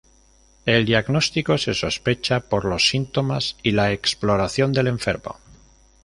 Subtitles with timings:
[0.65, 5.37] El diagnóstico se sospecha por los síntomas y la exploración del enfermo.